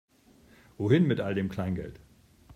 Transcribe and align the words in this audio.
Wohin 0.79 1.05
mit 1.05 1.19
all 1.19 1.35
dem 1.35 1.47
Kleingeld? 1.47 1.99